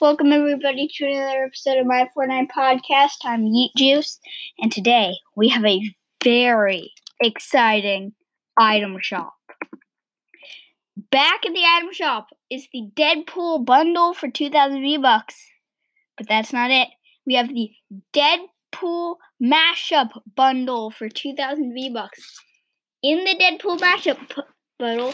[0.00, 3.18] Welcome everybody to another episode of my Fortnite podcast.
[3.22, 4.18] I'm Yeet Juice,
[4.58, 5.78] and today we have a
[6.24, 8.14] very exciting
[8.56, 9.34] item shop.
[11.10, 15.36] Back in the item shop is the Deadpool bundle for 2,000 V-Bucks.
[16.16, 16.88] But that's not it.
[17.26, 17.70] We have the
[18.14, 22.40] Deadpool mashup bundle for 2,000 V-Bucks.
[23.02, 24.44] In the Deadpool mashup
[24.78, 25.12] bundle,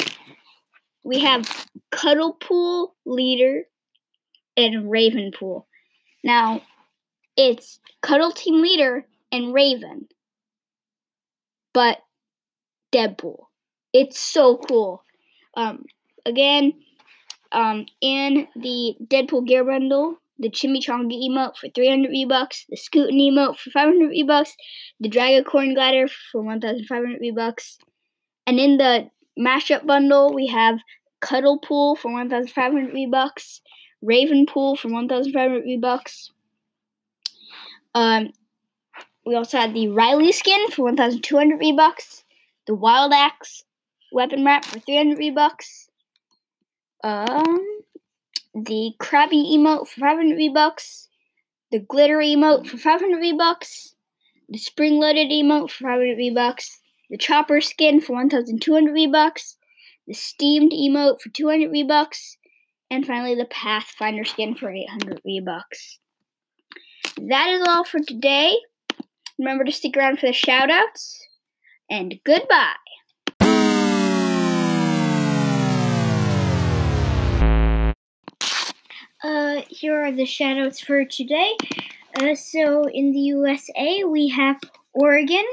[1.03, 3.65] we have Cuddlepool Leader
[4.57, 5.65] and Ravenpool.
[6.25, 6.63] Now,
[7.37, 10.09] it's Cuddle Team Leader and Raven,
[11.73, 11.99] but
[12.93, 13.45] Deadpool.
[13.93, 15.03] It's so cool.
[15.57, 15.85] Um,
[16.25, 16.73] again,
[17.53, 23.57] um, in the Deadpool gear bundle, the Chimichanga emote for 300 V-Bucks, the Scootin emote
[23.57, 24.55] for 500 V-Bucks,
[25.01, 27.79] the Dragacorn glider for 1,500 V-Bucks,
[28.47, 30.79] and in the mashup bundle, we have
[31.21, 33.61] Cuddle Pool for 1,500 V-Bucks,
[34.05, 36.31] Ravenpool for 1,500 V-Bucks.
[37.95, 38.33] Um,
[39.25, 42.25] we also had the Riley skin for 1,200 V-Bucks,
[42.67, 43.65] the Wild Axe
[44.13, 45.91] weapon wrap for 300 V-Bucks,
[47.03, 47.83] um,
[48.55, 51.09] the Krabby emote for 500 V-Bucks,
[51.73, 53.95] the Glitter emote for 500 V-Bucks,
[54.49, 59.57] the Spring Loaded emote for 500 V-Bucks, the Chopper skin for 1,200 V-Bucks,
[60.07, 62.39] the Steamed emote for 200 V-Bucks,
[62.91, 65.99] and finally the Pathfinder skin for 800 V-Bucks.
[67.29, 68.57] That is all for today.
[69.39, 71.19] Remember to stick around for the shoutouts,
[71.91, 72.75] and goodbye.
[79.23, 81.57] Uh, here are the shoutouts for today.
[82.15, 84.57] Uh, so in the USA, we have
[84.95, 85.45] Oregon,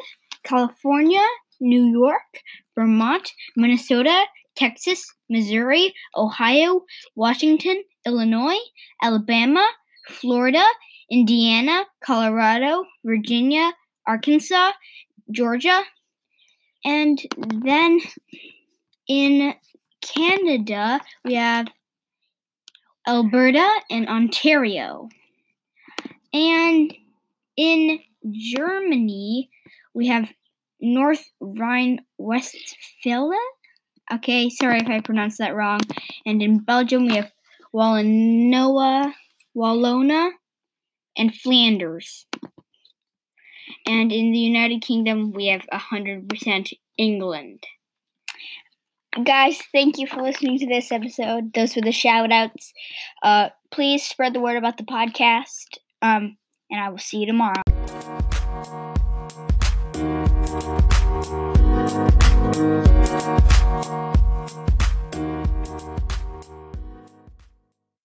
[0.44, 1.26] California,
[1.60, 2.42] New York,
[2.76, 4.26] Vermont, Minnesota,
[4.56, 6.82] Texas, Missouri, Ohio,
[7.16, 8.60] Washington, Illinois,
[9.02, 9.66] Alabama,
[10.10, 10.64] Florida,
[11.10, 13.74] Indiana, Colorado, Virginia,
[14.08, 14.72] Arkansas,
[15.32, 15.84] Georgia,
[16.86, 18.00] and then
[19.08, 19.54] in
[20.02, 21.68] Canada, we have
[23.08, 25.10] Alberta and Ontario.
[26.34, 26.94] And
[27.56, 28.00] in
[28.32, 29.50] Germany,
[29.94, 30.30] we have
[30.82, 33.40] North Rhine Westphalia.
[34.12, 35.80] Okay, sorry if I pronounced that wrong.
[36.26, 37.32] And in Belgium, we have
[37.74, 39.14] Wallonia,
[39.56, 40.32] Wallona,
[41.18, 42.26] and Flanders.
[43.86, 47.64] And in the United Kingdom, we have 100% England.
[49.24, 51.54] Guys, thank you for listening to this episode.
[51.54, 52.74] Those were the shout outs.
[53.22, 55.78] Uh, please spread the word about the podcast.
[56.02, 56.38] Um,
[56.72, 57.62] and I will see you tomorrow.